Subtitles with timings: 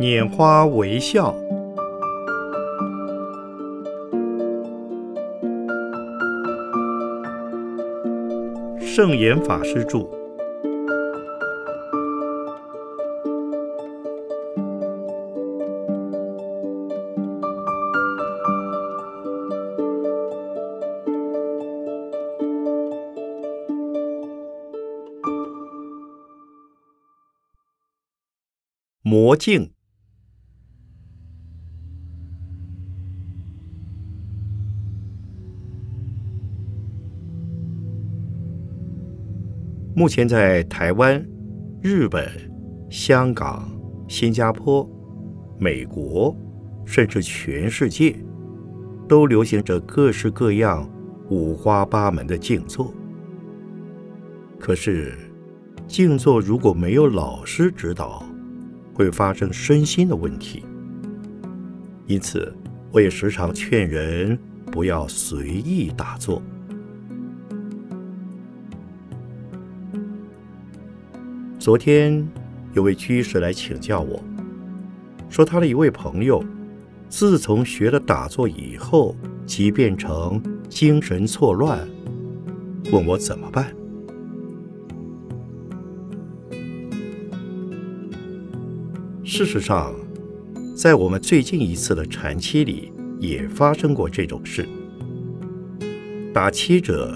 [0.00, 1.34] 拈花微笑，
[8.80, 10.08] 圣严法师著。
[29.02, 29.77] 魔镜。
[39.98, 41.20] 目前在台湾、
[41.82, 42.30] 日本、
[42.88, 43.68] 香港、
[44.06, 44.88] 新加坡、
[45.58, 46.36] 美国，
[46.84, 48.14] 甚至全世界，
[49.08, 50.88] 都流行着各式各样、
[51.30, 52.94] 五花八门的静坐。
[54.56, 55.18] 可是，
[55.88, 58.22] 静坐如果没有老师指导，
[58.94, 60.64] 会发生身心的问题。
[62.06, 62.54] 因此，
[62.92, 64.38] 我也时常劝人
[64.70, 66.40] 不要随意打坐。
[71.68, 72.26] 昨天
[72.72, 74.24] 有位居士来请教我，
[75.28, 76.42] 说他的一位朋友，
[77.10, 81.86] 自从学了打坐以后，即变成精神错乱，
[82.90, 83.66] 问我怎么办。
[89.22, 89.94] 事实上，
[90.74, 94.66] 在我们最近一次的禅期里，也发生过这种事。
[96.32, 97.14] 打七者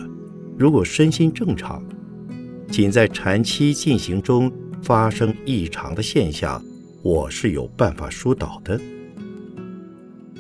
[0.58, 1.82] 如果身心正常，
[2.72, 4.50] 仅在禅期进行中
[4.82, 6.64] 发生异常的现象，
[7.02, 8.80] 我是有办法疏导的。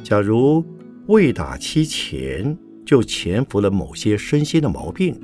[0.02, 0.64] 假如
[1.08, 5.14] 未打期前就潜伏了某些身心的毛病，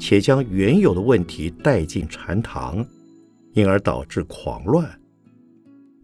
[0.00, 2.84] 且将原有的问题带进禅堂，
[3.52, 4.90] 因而导致狂乱，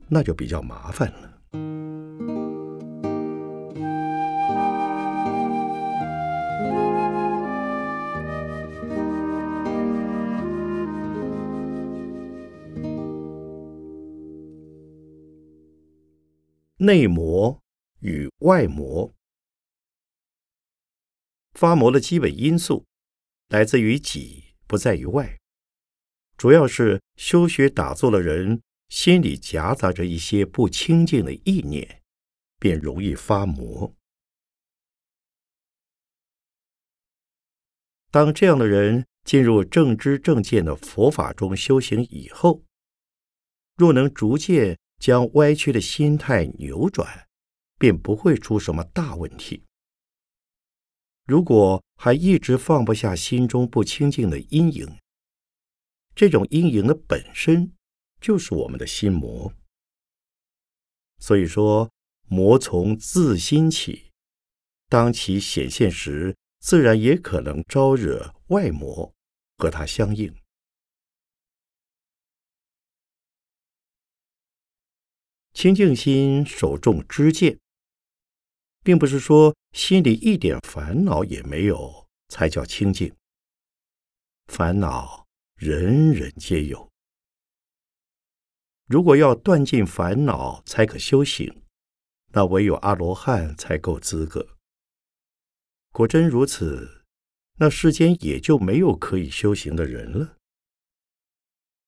[0.08, 1.31] 那就比较麻烦了。
[16.82, 17.62] 内魔
[18.00, 19.14] 与外魔，
[21.52, 22.84] 发魔的基本因素
[23.50, 25.38] 来自于己，不在于外。
[26.36, 32.02] 主要是修学打坐的人心里夹杂着一些不清净的意念，
[32.58, 33.94] 便容易发魔。
[38.10, 42.64] 当这样的人进入正知正见的佛法中修行以后，
[43.76, 44.81] 若能逐渐。
[45.02, 47.26] 将歪曲的心态扭转，
[47.76, 49.64] 便不会出什么大问题。
[51.26, 54.96] 如果还一直放不下心中不清净的阴影，
[56.14, 57.72] 这种阴影的本身
[58.20, 59.52] 就是我们的心魔。
[61.18, 61.90] 所以说，
[62.28, 64.12] 魔从自心起，
[64.88, 69.12] 当其显现时，自然也可能招惹外魔，
[69.58, 70.32] 和它相应。
[75.54, 77.58] 清净心守重知见，
[78.82, 83.14] 并不是说心里一点烦恼也没有才叫清净。
[84.46, 85.26] 烦恼
[85.56, 86.90] 人人皆有，
[88.86, 91.62] 如果要断尽烦恼才可修行，
[92.32, 94.56] 那唯有阿罗汉才够资格。
[95.92, 97.04] 果真如此，
[97.58, 100.36] 那世间也就没有可以修行的人了。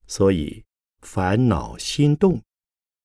[0.07, 0.65] 所以
[1.01, 2.43] 烦恼心动。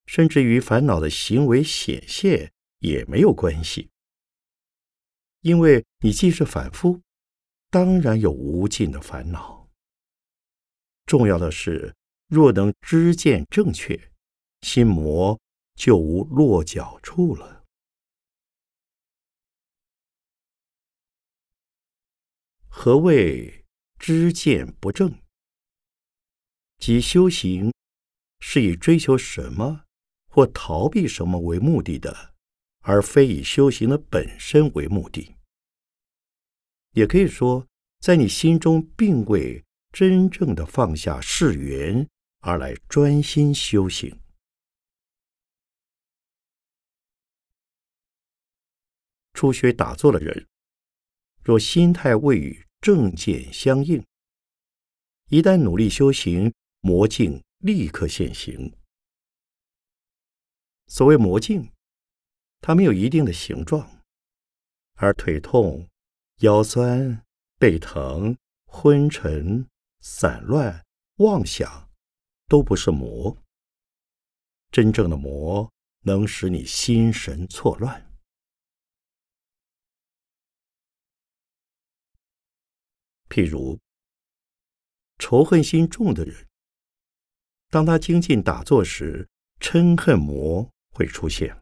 [0.10, 3.92] 甚至于烦恼的行为显现也没有关系，
[5.42, 7.00] 因为你既是反复，
[7.70, 9.70] 当然有无尽的烦恼。
[11.06, 11.96] 重要的是，
[12.28, 14.12] 若能知见正确，
[14.62, 15.40] 心魔
[15.76, 17.64] 就无落脚处了。
[22.68, 23.64] 何谓
[24.00, 25.22] 知见不正？
[26.80, 27.72] 即修行
[28.40, 29.86] 是以追求什么？
[30.40, 32.34] 或逃避什么为目的的，
[32.80, 35.36] 而非以修行的本身为目的。
[36.94, 37.68] 也可以说，
[38.00, 42.08] 在你心中并未真正的放下世缘，
[42.40, 44.18] 而来专心修行。
[49.34, 50.48] 初学打坐的人，
[51.44, 54.02] 若心态未与正见相应，
[55.28, 58.74] 一旦努力修行，魔境立刻现形。
[60.90, 61.72] 所谓魔镜，
[62.62, 64.04] 它没有一定的形状，
[64.96, 65.88] 而腿痛、
[66.40, 67.24] 腰酸、
[67.60, 69.70] 背疼、昏沉、
[70.02, 70.84] 散乱、
[71.18, 71.90] 妄想，
[72.48, 73.38] 都不是魔。
[74.72, 75.72] 真正的魔
[76.02, 78.12] 能使你心神错乱。
[83.30, 83.80] 譬如，
[85.20, 86.48] 仇恨心重的人，
[87.70, 91.58] 当他精进打坐时，嗔恨魔会出现。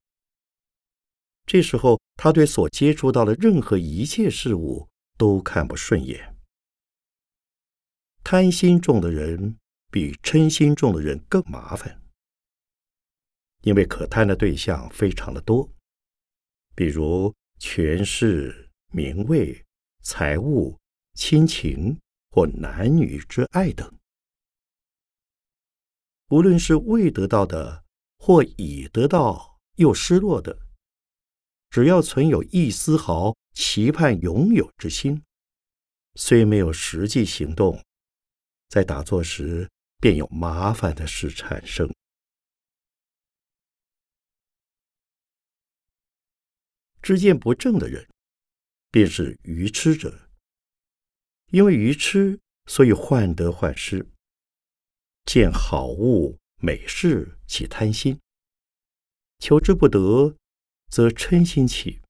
[1.45, 6.35] 这时候，他对所接触到的任何一切事物都看不顺眼。
[8.23, 9.55] 贪心重的人
[9.91, 12.01] 比嗔心重的人更麻烦，
[13.61, 15.69] 因为可贪的对象非常的多，
[16.75, 19.63] 比如权势、名位、
[20.01, 20.75] 财物。
[21.19, 21.99] 亲情
[22.29, 23.91] 或男女之爱等，
[26.29, 27.83] 无论是未得到的
[28.27, 30.59] 或已得到又失落的，
[31.69, 35.23] 只要存有一丝毫期盼拥有之心，
[36.15, 37.81] 虽没有实际行动，
[38.67, 39.71] 在打坐时
[40.01, 41.89] 便有麻烦的事产生。
[47.01, 48.05] 知见不正的人，
[48.91, 50.29] 便是愚痴者。
[51.45, 54.05] 因为愚痴，所以患得患失；
[55.23, 58.17] 见好物美事，起贪心；
[59.37, 60.35] 求之不得，
[60.89, 62.01] 则嗔心起。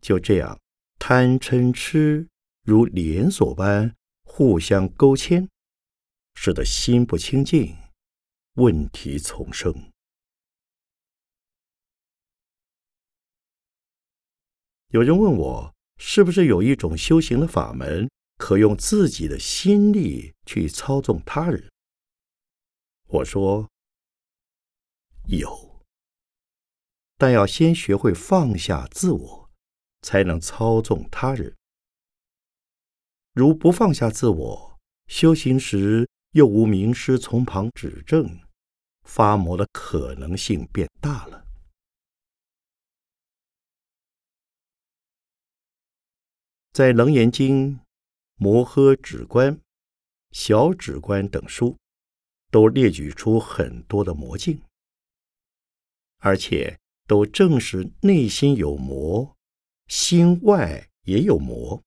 [0.00, 0.60] 就这样，
[0.98, 2.28] 贪嗔痴
[2.62, 5.48] 如连锁般互相勾牵，
[6.34, 7.76] 使得心不清净，
[8.54, 9.90] 问题丛生。
[14.90, 18.08] 有人问我，是不是有一种修行的法门？
[18.36, 21.68] 可用自己的心力去操纵他人。
[23.14, 23.70] 我说
[25.28, 25.84] 有，
[27.16, 29.50] 但要先学会放下自我，
[30.02, 31.54] 才能操纵他人。
[33.32, 38.40] 如不放下自我，修行时又无名师从旁指正，
[39.04, 41.46] 发魔的可能性变大了。
[46.72, 47.76] 在《楞严经》。
[48.36, 49.60] 摩诃止观、
[50.32, 51.78] 小止观等书，
[52.54, 54.62] 都列举出很多的魔境，
[56.18, 56.78] 而且
[57.08, 59.36] 都证实内心有魔，
[59.88, 61.82] 心外也有魔。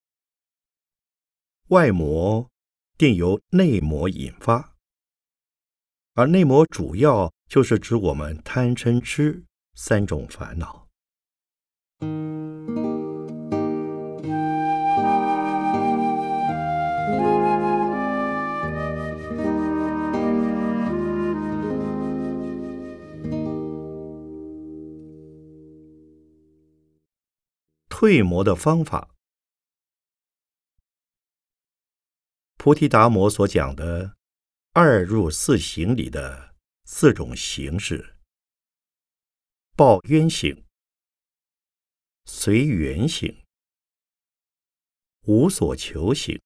[1.69, 2.51] 外魔
[2.97, 4.75] 定由内魔引发，
[6.15, 10.89] 而内魔主要就是指我们贪嗔痴三种烦恼。
[27.99, 29.09] 退魔的方法，
[32.55, 34.15] 菩提达摩所讲的
[34.73, 36.53] 二入四行里的
[36.85, 38.19] 四种形式：
[39.75, 40.63] 报冤行、
[42.25, 43.43] 随缘行、
[45.23, 46.39] 无所求行、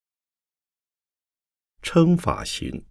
[1.82, 2.86] 称法行，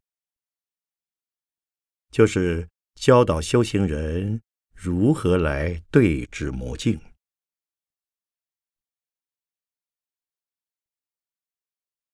[2.11, 4.43] 就是教导修行人
[4.75, 7.01] 如何来对治魔境。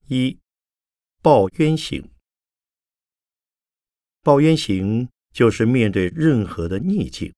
[0.09, 0.39] 一
[1.21, 2.13] 报冤行，
[4.23, 7.35] 报冤行就是面对任何的逆境，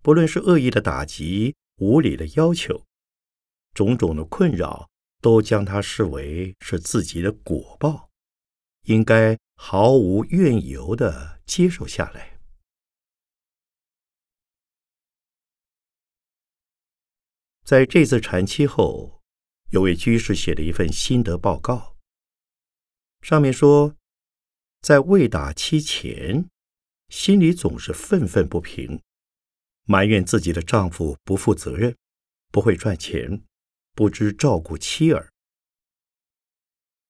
[0.00, 2.84] 不论是恶意的打击、无理的要求、
[3.72, 4.88] 种种的困扰，
[5.20, 8.08] 都将它视为是自己的果报，
[8.82, 12.38] 应该毫无怨尤的接受下来。
[17.64, 19.13] 在这次禅期后。
[19.74, 21.96] 有位居士写了一份心得报告，
[23.22, 23.96] 上面说，
[24.80, 26.48] 在未打妻前，
[27.08, 29.02] 心里总是愤愤不平，
[29.82, 31.96] 埋怨自己的丈夫不负责任，
[32.52, 33.42] 不会赚钱，
[33.96, 35.28] 不知照顾妻儿。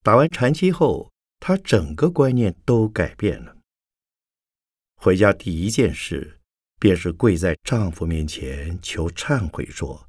[0.02, 3.58] 打完禅期后，她整个观念都改变了。
[4.96, 6.40] 回家第一件事，
[6.80, 10.08] 便是跪在丈夫面前求忏悔，说：“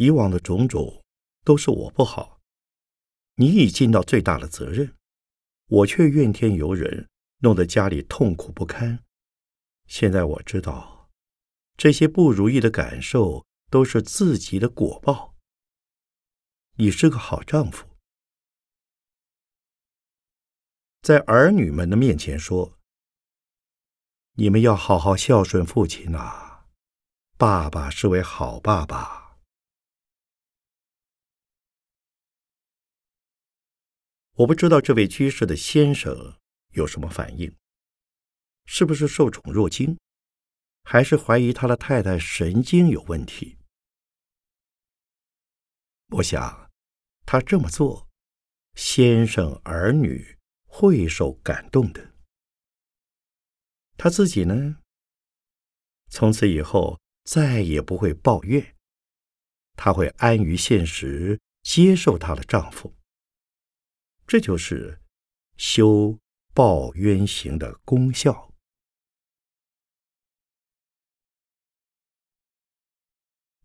[0.00, 0.96] 以往的种种。”
[1.44, 2.40] 都是我不好，
[3.34, 4.94] 你已尽到最大的责任，
[5.66, 9.04] 我却怨天尤人，弄得家里痛苦不堪。
[9.86, 11.10] 现在我知道，
[11.76, 15.34] 这些不如意的感受都是自己的果报。
[16.76, 17.86] 你是个好丈夫，
[21.02, 22.78] 在儿女们的面前说
[24.36, 26.64] ：“你们要好好孝顺父亲呐，
[27.36, 29.19] 爸爸是位好爸爸。”
[34.40, 36.38] 我不知道这位居士的先生
[36.70, 37.54] 有什么反应。
[38.64, 39.98] 是不是受宠若惊，
[40.84, 43.58] 还是怀疑他的太太神经有问题？
[46.08, 46.70] 我想，
[47.26, 48.08] 他这么做，
[48.74, 52.14] 先生儿女会受感动的。
[53.98, 54.78] 他自己呢？
[56.08, 58.74] 从此以后再也不会抱怨，
[59.76, 62.94] 她会安于现实，接受她的丈夫。
[64.30, 65.00] 这就是
[65.56, 66.20] 修
[66.54, 68.54] 报冤行的功效。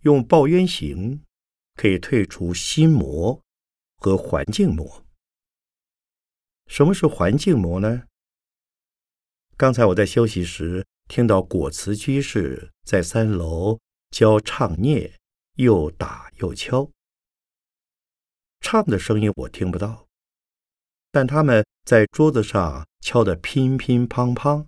[0.01, 1.23] 用报冤行
[1.75, 3.43] 可以退除心魔
[3.97, 5.05] 和环境魔。
[6.65, 8.07] 什么是环境魔呢？
[9.55, 13.79] 刚才我在休息时，听到果慈居士在三楼
[14.09, 15.19] 教唱念，
[15.57, 16.89] 又打又敲。
[18.61, 20.04] 唱的声音我听不到，
[21.15, 24.67] 但他们在桌子上敲得乒乒乓乓。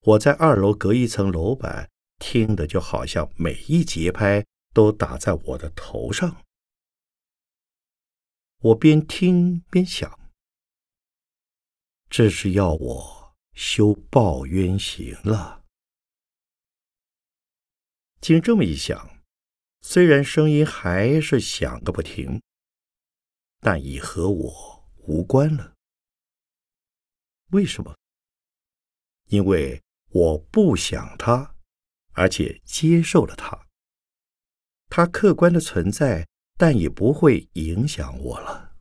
[0.00, 6.42] 我在二楼隔一层楼板听的，就好像每一节拍都打在我的头上。
[8.62, 10.18] 我边听边想，
[12.08, 13.34] 这是要我。
[13.52, 15.64] 修报冤行了。
[18.22, 19.22] 经这么一想，
[19.82, 22.40] 虽然声音还是响个不停，
[23.60, 25.73] 但已和我无关了。
[27.50, 27.96] 为什么？
[29.26, 31.56] 因为我不想他，
[32.12, 33.66] 而且接受了他。
[34.88, 38.76] 他客观的存在，但也不会影响我了。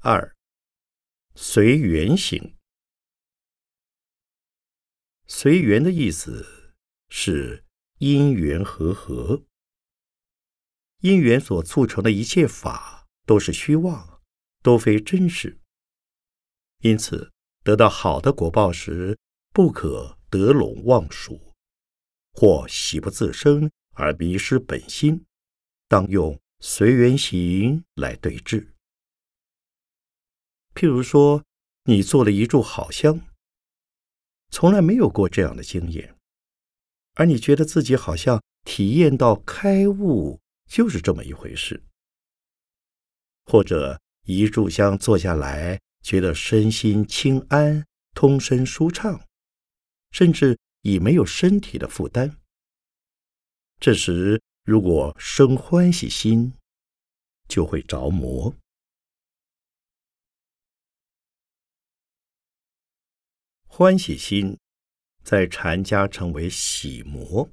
[0.00, 0.36] 二，
[1.34, 2.56] 随缘行。
[5.26, 6.74] 随缘的意思
[7.08, 7.64] 是
[7.98, 9.44] 因缘和合，
[11.06, 14.20] 因缘所促成的一切法都是虚妄，
[14.60, 15.56] 都非真实。
[16.80, 17.30] 因此，
[17.62, 19.16] 得到好的果报时，
[19.52, 21.54] 不可得陇望蜀，
[22.32, 25.24] 或喜不自生而迷失本心，
[25.86, 28.74] 当用随缘行来对治。
[30.74, 31.44] 譬如说，
[31.84, 33.20] 你做了一炷好香，
[34.50, 36.16] 从来没有过这样的经验，
[37.14, 41.80] 而你觉得自己好像体验到开悟就是这么一回事；
[43.44, 49.26] 或者一炷香坐下来，觉得身心清安、通身舒畅，
[50.10, 52.38] 甚至已没有身体的负担。
[53.78, 56.54] 这时，如果生欢喜心，
[57.48, 58.54] 就会着魔。
[63.66, 64.58] 欢喜心
[65.22, 67.50] 在禅家称为喜魔，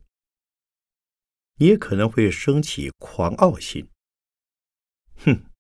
[1.56, 3.90] 也可能会升起狂傲心。
[5.18, 5.52] 哼，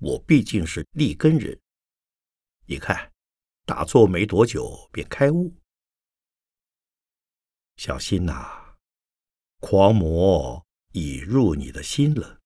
[0.00, 1.60] 我毕竟是立根人，
[2.66, 3.12] 你看，
[3.64, 5.54] 打坐没多久便开悟，
[7.76, 8.76] 小心呐，
[9.60, 12.40] 狂魔已入你的心了。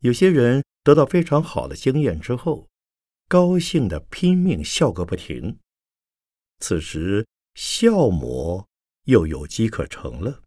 [0.00, 2.68] 有些人得到非常好的经验之后。
[3.30, 5.58] 高兴的拼命笑个不停，
[6.60, 8.66] 此时笑魔
[9.08, 10.42] 又有机可乘了。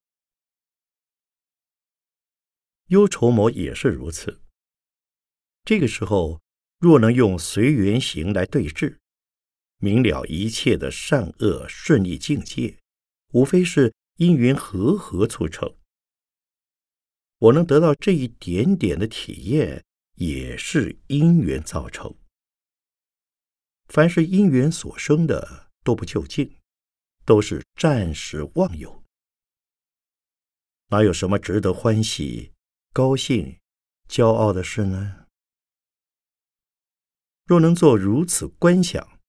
[2.90, 4.44] 忧愁魔也是如此。
[5.64, 6.40] 这个时候，
[6.78, 9.00] 若能用随缘行来对治，
[9.78, 12.78] 明了一切的善恶顺利境界，
[13.34, 15.76] 无非是因缘和合促成。
[17.40, 19.84] 我能得到这一点点的体验，
[20.18, 22.16] 也是因缘造成。
[23.88, 26.61] 凡是因缘所生的都不究竟，
[27.26, 29.04] 都是暂时忘忧，
[30.88, 32.54] 哪有什么值得欢喜、
[32.92, 33.60] 高兴、
[34.08, 35.28] 骄傲的事呢？
[37.46, 39.20] 若能做如此观想，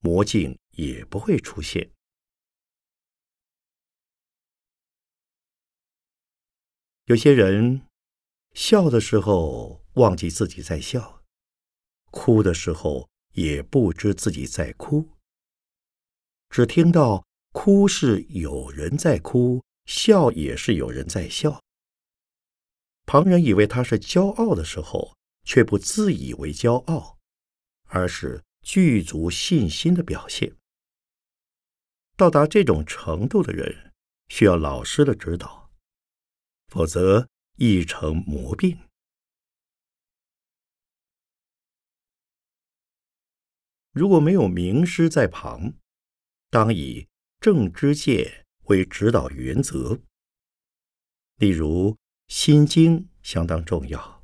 [0.00, 1.90] 魔境也不会出现。
[7.04, 7.86] 有些人
[8.52, 11.22] 笑的时候忘记自己在笑，
[12.10, 13.08] 哭的时候。
[13.34, 15.13] 也不知自己在哭，
[16.54, 21.60] 只听到哭是有人在哭，笑也是有人在笑。
[23.06, 27.18] 旁人以为他是骄傲的时候，却不自以为骄傲，
[27.86, 30.54] 而是具足信心的表现。
[32.16, 33.92] 到达这种程度的人，
[34.28, 35.72] 需要老师的指导，
[36.68, 38.78] 否则易成魔病。
[43.90, 45.74] 如果没有名师在旁，
[46.54, 47.08] 当以
[47.40, 50.00] 正知见为指导原则。
[51.34, 51.90] 例如
[52.28, 53.98] 《心经》相当重要。《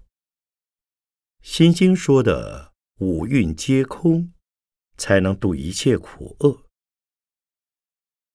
[1.42, 4.32] 心经》说的五蕴皆空，
[4.96, 6.68] 才能度一切苦厄。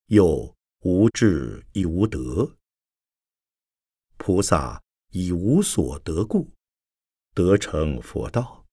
[0.07, 2.57] 又无智亦无德，
[4.17, 6.51] 菩萨以无所得故，
[7.33, 8.65] 得成佛道。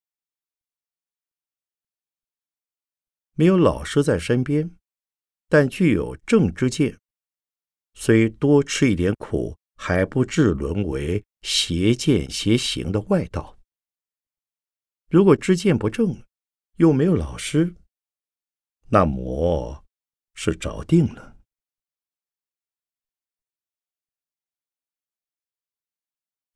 [3.35, 4.75] 没有老师在身边，
[5.53, 6.97] 但具有正之见，
[7.93, 13.59] 虽多吃一点苦，还不至沦为邪见邪行的外道。
[15.11, 16.25] 如果知见不正，
[16.77, 17.75] 又没有老师，
[18.89, 19.85] 那魔
[20.33, 21.37] 是着定了。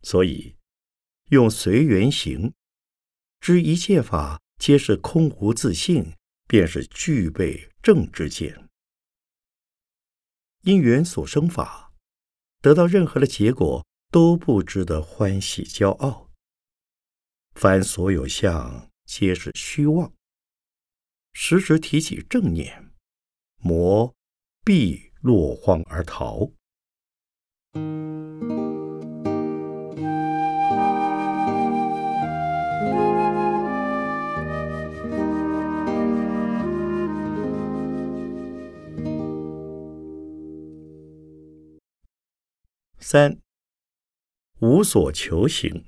[0.01, 0.57] 所以，
[1.29, 2.51] 用随缘行，
[3.39, 6.15] 知一切法皆是空无自性，
[6.47, 8.66] 便是具备正知见。
[10.67, 11.93] 因缘所生法，
[12.61, 16.29] 得到任何的结果，都不值得欢喜骄傲。
[17.55, 20.11] 凡所有相，皆是虚妄。
[21.31, 22.91] 时时提起正念，
[23.61, 24.13] 魔
[24.65, 26.51] 必落荒而逃。
[43.09, 43.39] 三
[44.59, 45.85] 无所求行。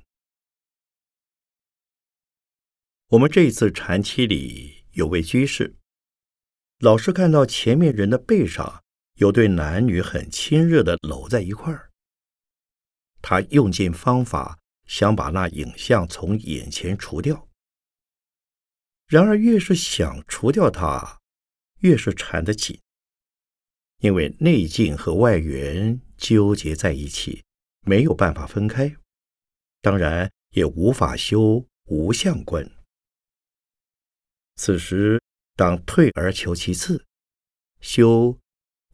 [3.07, 5.75] 我们这一次禅期里有位居士，
[6.77, 8.85] 老是看到前面人的背上
[9.15, 11.91] 有对男女很亲热的搂在一块儿，
[13.21, 14.57] 他用尽方法
[14.87, 17.49] 想把那影像从眼前除掉。
[19.07, 21.19] 然而越是想除掉它，
[21.79, 22.79] 越是缠得紧，
[23.97, 27.43] 因为内境和外缘纠结在一起，
[27.81, 28.95] 没有办法分开，
[29.81, 32.69] 当然也无法修无相观。
[34.55, 35.21] 此时，
[35.55, 37.05] 当退而求其次，
[37.79, 38.37] 修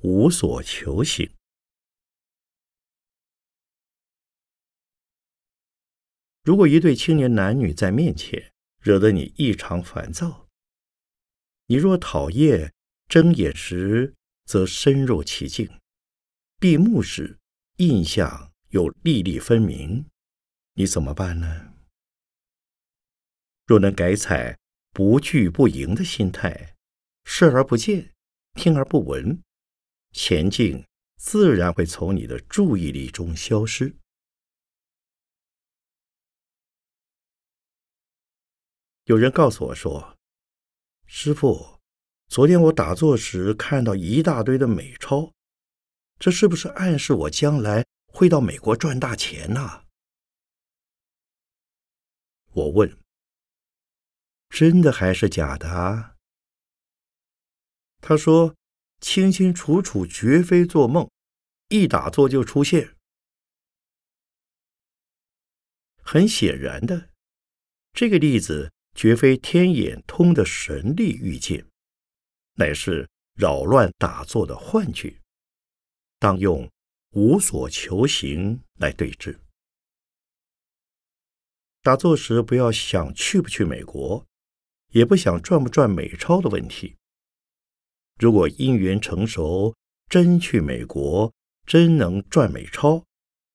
[0.02, 1.30] 无所求行。
[6.44, 10.48] 如果一对青年男女在面前，惹得你异常烦躁，
[11.66, 12.72] 你若讨厌，
[13.08, 14.14] 睁眼时
[14.46, 15.68] 则深入其境，
[16.60, 17.40] 闭目时
[17.78, 20.06] 印象又历历分明，
[20.74, 21.74] 你怎么办呢？
[23.66, 24.58] 若能改采。
[24.96, 26.74] 不惧不迎的心态，
[27.26, 28.14] 视而不见，
[28.54, 29.44] 听而不闻，
[30.14, 30.86] 前进
[31.18, 33.94] 自然会从你的注意力中消失。
[39.04, 40.18] 有人告诉我说
[41.06, 41.82] ：“师傅，
[42.30, 45.34] 昨天我打坐时看到一大堆的美钞，
[46.20, 49.84] 这是不是暗示我将来会到美国赚大钱呢？”
[52.52, 52.98] 我问。
[54.50, 56.16] 真的还是假的啊？
[58.00, 58.56] 他说
[59.02, 61.10] ：“清清楚楚，绝非做梦，
[61.68, 62.96] 一打坐就出现。”
[66.02, 67.10] 很显然的，
[67.92, 71.68] 这个例子绝非天眼通的神力遇见，
[72.54, 75.20] 乃是扰乱打坐的幻觉。
[76.26, 76.68] 当用
[77.12, 79.40] 无所求行来对治。
[81.84, 84.26] 打坐时不要想去不去美国。
[84.90, 86.96] 也不想赚不赚美钞的问题。
[88.18, 89.76] 如果因缘成熟，
[90.10, 91.34] 真去美国，
[91.66, 93.04] 真能赚美钞，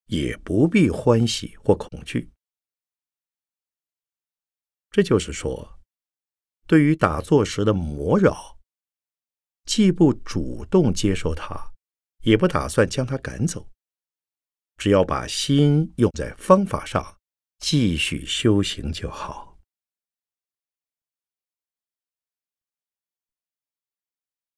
[0.07, 2.31] 也不必欢喜或恐惧。
[4.91, 5.81] 这就是说，
[6.67, 8.59] 对于打坐时的魔扰，
[9.65, 11.70] 既不主动接受它，
[12.23, 13.71] 也不打算将他赶走，
[14.77, 17.19] 只要把心用在方法上，
[17.59, 19.59] 继续修行就好。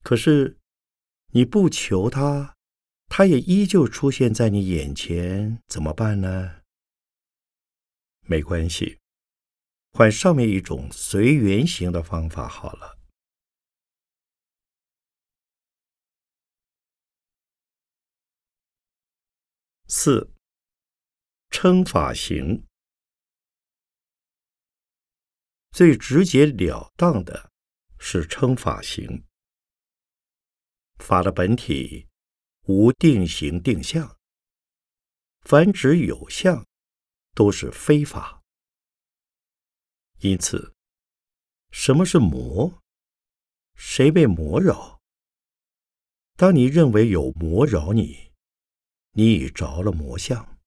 [0.03, 0.59] 可是，
[1.29, 2.57] 你不求他，
[3.07, 6.63] 他也依旧出现在你眼前，怎么办呢？
[8.23, 8.99] 没关系，
[9.93, 12.99] 换上面一种随缘行的方法好了。
[19.89, 20.33] 四
[21.51, 22.67] 称法行，
[25.71, 27.53] 最直截了当的
[27.99, 29.25] 是称法行。
[30.99, 32.09] 法的本体
[32.63, 34.19] 无定形定相，
[35.43, 36.67] 凡指有相，
[37.35, 38.43] 都是非法。
[40.21, 40.75] 因此，
[41.71, 42.83] 什么是魔？
[43.75, 45.01] 谁被魔扰？
[46.37, 48.32] 当你认为有魔扰你，
[49.13, 50.59] 你已着了魔相。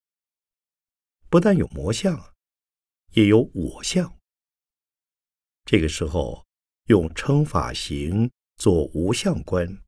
[1.30, 2.34] 不但有魔相，
[3.12, 4.18] 也有我相。
[5.66, 6.46] 这个时候，
[6.86, 9.82] 用称法行做无相观，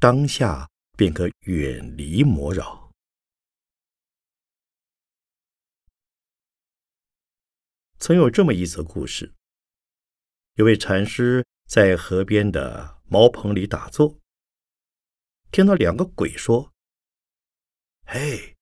[0.00, 2.90] 当下便可远离魔扰。
[7.98, 9.34] 曾有这么一则故事：
[10.54, 14.18] 有位禅师在河边的茅棚里打坐，
[15.52, 16.71] 听到两个鬼说
[18.06, 18.56] ：“嘿，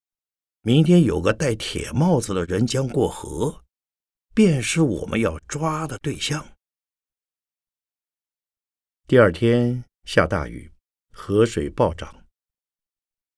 [0.63, 3.65] 明天有个戴铁帽子的人将过河。”
[4.33, 6.57] 便是我们要抓的对象。
[9.09, 10.71] 第二天下大雨，
[11.13, 12.25] 河水暴涨。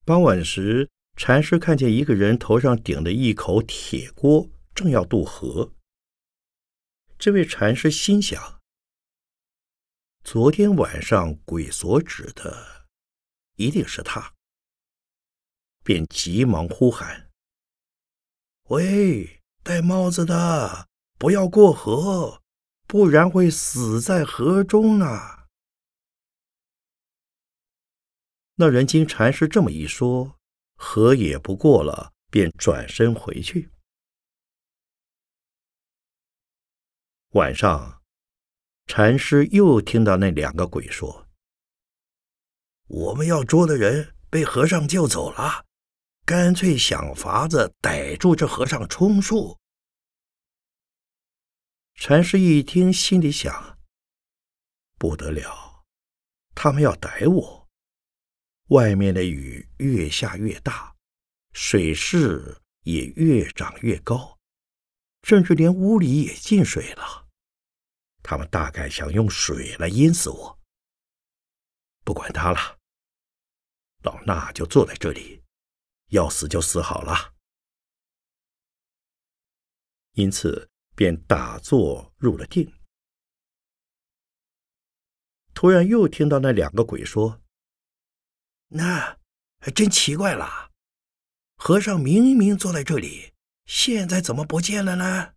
[0.04, 5.72] 傍晚时，禅师看见一个人头上顶着一口铁锅，正要渡河。
[7.18, 8.60] 这位禅师心想：
[10.22, 12.86] 昨天晚上鬼所指的，
[13.56, 14.34] 一定是他，
[15.82, 17.30] 便急忙呼喊
[18.70, 20.88] ：“喂！”戴帽子的，
[21.20, 22.42] 不要过河，
[22.88, 25.46] 不然会死在河中啊！
[28.56, 30.36] 那人经禅师这么一说，
[30.74, 33.70] 河也不过了，便转身回去。
[37.34, 38.02] 晚上，
[38.86, 41.28] 禅师又听到那两个鬼说
[42.88, 45.64] ：“我们要捉的人被和尚救走了。”
[46.24, 49.58] 干脆想法子逮住这和尚充数。
[51.94, 53.78] 禅师一听，心里想：
[54.98, 55.84] 不得了，
[56.54, 57.68] 他们要逮我。
[58.68, 60.94] 外面的雨越下越大，
[61.52, 64.38] 水势也越涨越高，
[65.24, 67.28] 甚至连屋里也进水了。
[68.22, 70.58] 他们大概想用水来淹死我。
[72.04, 72.78] 不管他了，
[74.04, 75.41] 老衲就坐在这里。
[76.12, 77.32] 要死就死好了，
[80.12, 82.70] 因此便打坐入了定。
[85.54, 87.40] 突然又听到那两个鬼说
[88.68, 89.18] ：“那
[89.60, 90.70] 还真奇怪了，
[91.56, 93.32] 和尚明明坐在这里，
[93.64, 95.32] 现在怎么不见了呢？”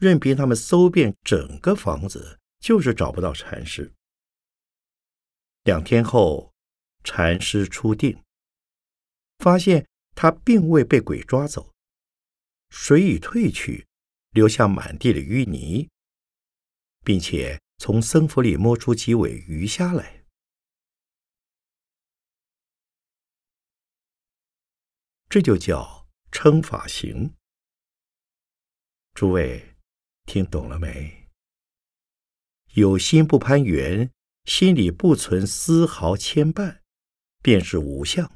[0.00, 3.92] 任凭他们搜遍整个房子，就是找不到禅师。
[5.64, 6.55] 两天后。
[7.06, 8.20] 禅师出定，
[9.38, 11.72] 发现他并未被鬼抓走，
[12.68, 13.86] 水已退去，
[14.30, 15.88] 留下满地的淤泥，
[17.04, 20.24] 并且从僧府里摸出几尾鱼虾来。
[25.28, 27.34] 这就叫称法行。
[29.14, 29.76] 诸位
[30.24, 31.28] 听懂了没？
[32.74, 34.10] 有心不攀缘，
[34.44, 36.80] 心里不存丝毫牵绊。
[37.46, 38.28] 便是无相，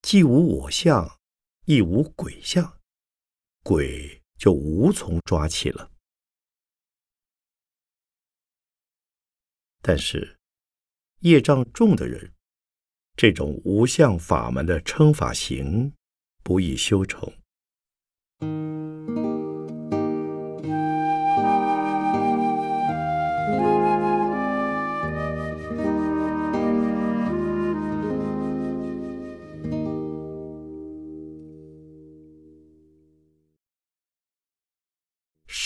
[0.00, 1.18] 既无我相，
[1.64, 2.78] 亦无鬼相，
[3.64, 5.90] 鬼就无从抓起了。
[9.82, 10.38] 但是
[11.22, 12.32] 业障重的人，
[13.16, 15.92] 这种无相法门的称法行，
[16.44, 17.28] 不易修成。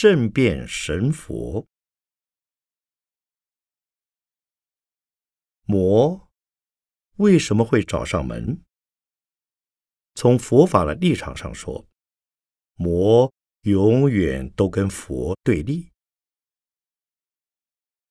[0.06, 1.66] 圣变神佛，
[5.62, 6.30] 魔
[7.16, 8.62] 为什么会找上门？
[10.14, 11.88] 从佛法的立场上说，
[12.74, 15.90] 魔永远都跟佛对立。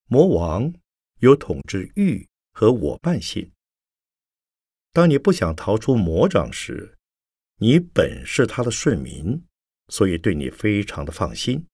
[0.06, 0.74] 魔王
[1.20, 3.52] 有统治欲和我伴性。
[4.90, 6.98] 当你不想逃出魔掌时，
[7.58, 9.46] 你本是他的顺民，
[9.90, 11.68] 所以对你非常的放心。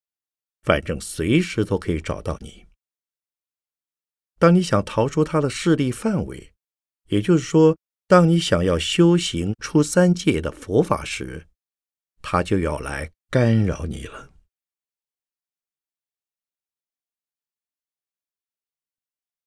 [0.63, 2.67] 反正随时都可以找到你。
[4.37, 6.51] 当你想逃出他的势力范围，
[7.09, 11.47] 也就是说，当你想要修行出三界的佛法时，
[12.21, 14.31] 他就要来干扰你了。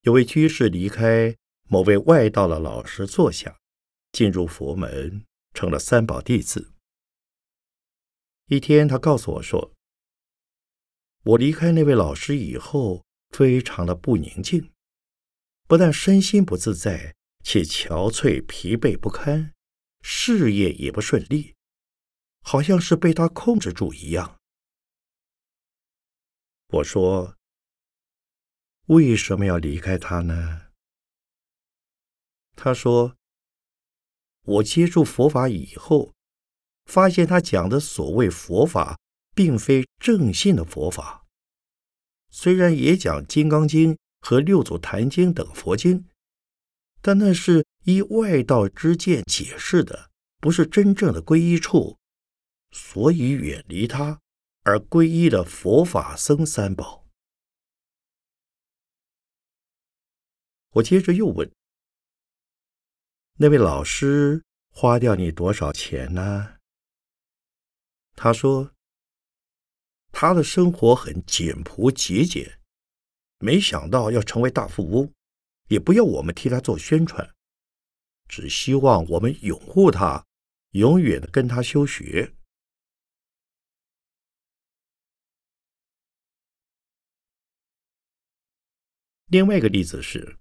[0.02, 1.36] 有位居士离开
[1.68, 3.58] 某位外道的老师坐下，
[4.12, 5.24] 进入佛门，
[5.54, 6.72] 成了三宝弟子。
[8.46, 9.73] 一天，他告诉我说。
[11.24, 14.70] 我离开那位老师以后，非常的不宁静，
[15.66, 19.54] 不但身心不自在，且憔悴疲惫不堪，
[20.02, 21.54] 事业也不顺利，
[22.42, 24.38] 好像是被他控制住一样。
[26.68, 27.36] 我说
[28.88, 30.66] ：“为什么要离开他呢？”
[32.54, 33.16] 他说
[34.44, 36.12] ：“我接触佛法以后，
[36.84, 38.98] 发现他讲的所谓佛法，
[39.34, 41.26] 并非正信的佛法。
[42.30, 46.08] 虽然也讲《金刚经》和《六祖坛经》等佛经，
[47.00, 51.98] 但那是依外道之见解释的，不是真正的皈依处，
[52.70, 54.20] 所以远离他，
[54.62, 57.04] 而皈依了佛法僧三宝。
[60.70, 61.48] 我接着又问
[63.38, 66.56] ：“那位老师花掉你多少钱呢？”
[68.16, 68.72] 他说
[70.16, 72.60] ：“他的生活很简朴节俭，
[73.40, 75.12] 没想到要成为大富翁。”
[75.68, 77.34] 也不要我们替他做宣传，
[78.28, 80.26] 只希望我们拥护他，
[80.72, 82.34] 永远的跟他修学。
[89.28, 90.36] 另外一个例子是，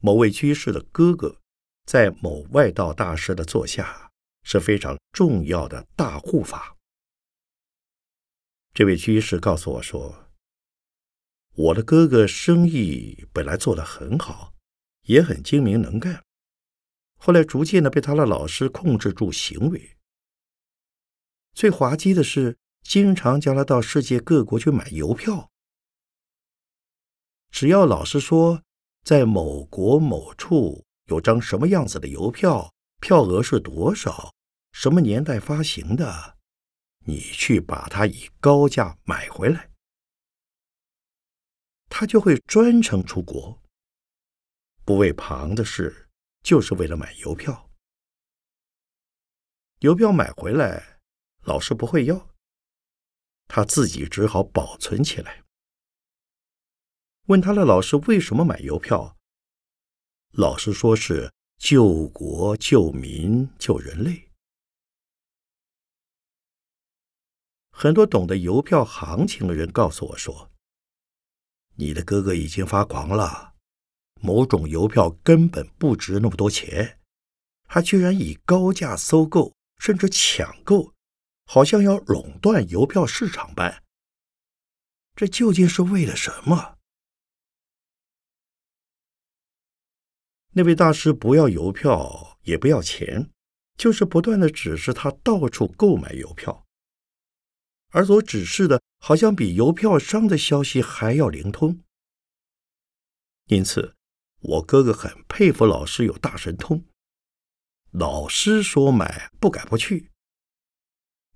[0.00, 1.40] 某位居士的哥哥
[1.86, 4.10] 在某外道大师的座下
[4.42, 6.79] 是非常重要的大护法。
[8.72, 10.26] 这位居士告诉我说。
[11.54, 14.54] 我的哥哥生意本来做得很好，
[15.02, 16.24] 也很精明能干，
[17.18, 19.98] 后来逐渐的被他的老师控制住行为。
[21.52, 25.50] 最滑稽的是，经常叫他到世界各国去买邮票。
[27.50, 28.62] 只要老师说
[29.04, 34.32] 在某国某处有张什么样子的邮票，票额是多少，
[34.72, 36.38] 什么年代发行的，
[37.06, 39.70] 你去把它以高价买回来。
[41.88, 43.60] 他就会专程出国，
[44.84, 46.08] 不为旁的事，
[46.42, 47.68] 就是为了买邮票。
[49.80, 51.00] 邮票买回来，
[51.42, 52.34] 老师不会要，
[53.48, 55.42] 他自己只好保存起来。
[57.26, 59.16] 问他的老师为什么买邮票，
[60.32, 64.29] 老师说是救国、救民、救人类。
[67.82, 70.50] 很多懂得邮票行情的人告诉我说。
[71.76, 73.54] 你的哥哥已经发狂了，
[74.20, 77.00] 某种邮票根本不值那么多钱，
[77.64, 80.92] 他居然以高价收购，甚至抢购，
[81.46, 83.82] 好像要垄断邮票市场般。
[85.16, 86.76] 这究竟是为了什么？
[90.52, 93.30] 那位大师不要邮票，也不要钱，
[93.78, 96.66] 就是不断的指示他到处购买邮票。
[97.92, 101.82] 而所指示的，好像比邮票商的消息还要灵通。
[103.46, 103.96] 因此，
[104.38, 106.84] 我哥哥很佩服老师有大神通。
[107.90, 110.10] 老师说买，不敢不去。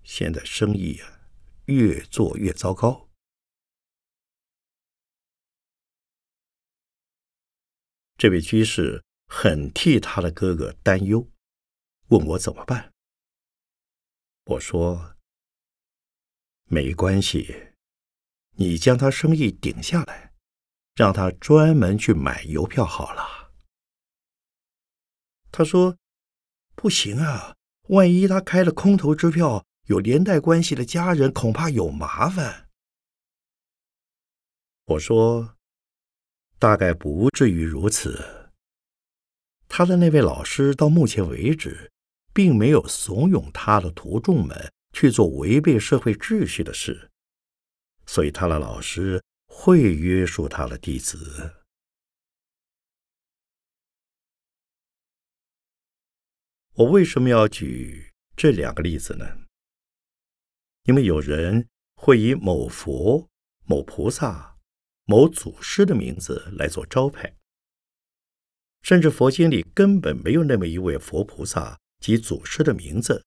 [0.05, 1.21] 现在生意啊，
[1.65, 3.09] 越做越糟糕。
[8.17, 11.29] 这位居士很替他的哥哥担忧，
[12.11, 12.93] 问我怎么办。
[14.45, 15.14] 我说。
[16.67, 17.73] 没关系，
[18.57, 20.33] 你将他生意顶下来，
[20.95, 23.53] 让他专门去买邮票好了。
[25.53, 25.97] 他说
[26.75, 27.55] ：“不行啊，
[27.89, 32.69] 万一他开了空头支票，有连带关系的家人恐怕有麻烦。”
[34.87, 35.57] 我说
[36.59, 38.53] ：“大概不至于如此。
[39.69, 41.91] 他的那位老师到目前为止，
[42.33, 47.11] 并没有怂恿他的徒众们。”去做违背社会秩序的事，
[48.07, 51.57] 所以他的老师会约束他的弟子。
[56.77, 59.27] 我为什么要举这两个例子呢？
[60.85, 63.29] 因为有人会以某佛、
[63.65, 64.57] 某菩萨、
[65.05, 67.37] 某祖师的名字来做招牌，
[68.83, 73.25] 甚至佛经里根本没有那么一位佛菩萨及祖师的名字。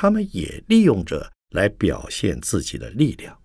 [0.00, 3.36] 他们也利用着来表现自己的力量。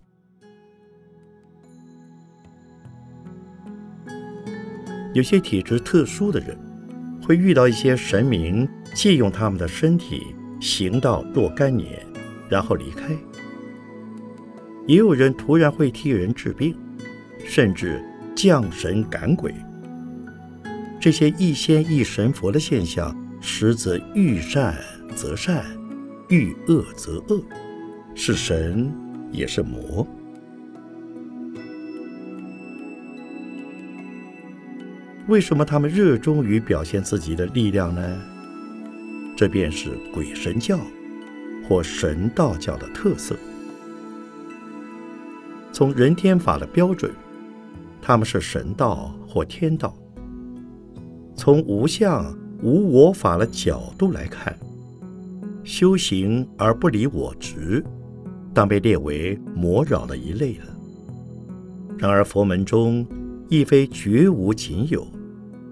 [5.15, 6.55] 有些体质特殊的人，
[7.23, 10.21] 会遇到一些神明借用他们的身体
[10.61, 12.05] 行到若干年，
[12.47, 13.17] 然后离开。
[14.85, 16.77] 也有人突然会替人治病，
[17.43, 17.99] 甚至
[18.35, 19.51] 降神赶鬼。
[21.01, 23.11] 这些一仙一神佛的现象，
[23.41, 24.77] 实则遇善
[25.15, 25.65] 则善。
[26.33, 27.43] 遇恶则恶，
[28.15, 28.91] 是神
[29.31, 30.07] 也是魔。
[35.27, 38.19] 为什么他们热衷于表现自己的力量呢？
[39.37, 40.79] 这便是鬼神教
[41.69, 43.35] 或神道教的特色。
[45.71, 47.11] 从人天法的标准，
[48.01, 49.93] 他们是神道或天道；
[51.35, 54.57] 从无相无我法的角度来看。
[55.63, 57.84] 修行而不离我执，
[58.54, 60.65] 当被列为魔扰的一类了。
[61.97, 63.06] 然而佛门中
[63.49, 65.08] 亦非绝无仅有，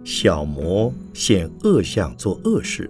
[0.03, 2.89] 小魔现恶相做恶事，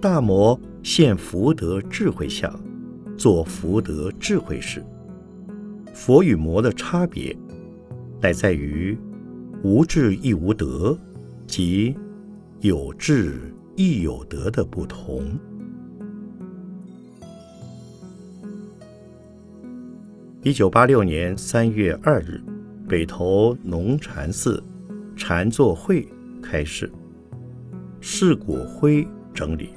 [0.00, 2.52] 大魔现福德智慧相
[3.16, 4.84] 做福德智慧事。
[5.94, 7.34] 佛与魔的差别，
[8.20, 8.96] 乃在于
[9.62, 10.96] 无智亦无德，
[11.46, 11.96] 即
[12.60, 15.24] 有智亦有德的不同。
[20.48, 22.40] 一九八六年三月二日，
[22.88, 24.64] 北投农禅寺
[25.14, 26.08] 禅坐会
[26.42, 26.90] 开始，
[28.00, 29.68] 释果辉整理。